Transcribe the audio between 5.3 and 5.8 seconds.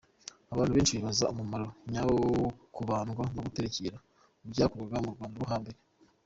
mu Rwanda rwo hambere.